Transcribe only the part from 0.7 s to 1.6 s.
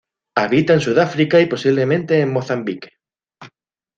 en Sudáfrica y